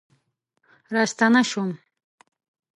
راستنه 0.93 1.41
شوم 1.49 1.69